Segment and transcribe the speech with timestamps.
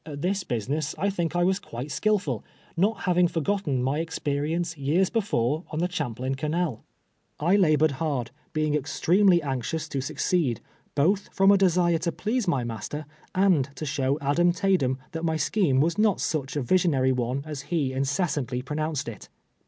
[0.03, 2.43] At this business I think I was quite skillful,
[2.75, 6.83] not having forgotteii my experience years before on the Champlain canal.
[7.39, 10.59] I labored hard, being extremely anxious to succeed,
[10.95, 15.37] both from a desire to please my master, and to show Adam Taydem that my
[15.37, 19.29] scheme was not such a vis ionary one as he incessantly pronounced it.